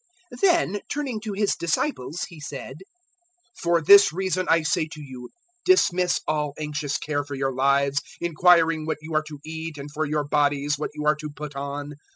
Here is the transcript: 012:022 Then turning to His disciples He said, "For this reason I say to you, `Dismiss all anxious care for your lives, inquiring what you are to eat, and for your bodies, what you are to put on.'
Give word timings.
012:022 0.33 0.39
Then 0.41 0.81
turning 0.89 1.21
to 1.21 1.33
His 1.33 1.55
disciples 1.55 2.23
He 2.27 2.39
said, 2.39 2.77
"For 3.53 3.81
this 3.83 4.11
reason 4.11 4.47
I 4.49 4.63
say 4.63 4.87
to 4.93 4.99
you, 4.99 5.29
`Dismiss 5.69 6.21
all 6.27 6.55
anxious 6.57 6.97
care 6.97 7.23
for 7.23 7.35
your 7.35 7.53
lives, 7.53 8.01
inquiring 8.19 8.87
what 8.87 8.97
you 9.01 9.13
are 9.13 9.23
to 9.27 9.37
eat, 9.45 9.77
and 9.77 9.91
for 9.91 10.05
your 10.07 10.23
bodies, 10.23 10.79
what 10.79 10.89
you 10.95 11.05
are 11.05 11.15
to 11.17 11.29
put 11.29 11.55
on.' 11.55 11.93